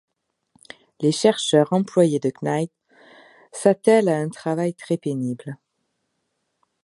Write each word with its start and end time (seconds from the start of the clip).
Les 1.01 1.11
chercheurs 1.11 1.71
employés 1.73 2.17
de 2.17 2.31
Knight 2.41 2.71
s'attèlent 3.51 4.09
à 4.09 4.17
un 4.17 4.29
travail 4.29 4.73
très 4.73 4.97
pénible. 4.97 5.59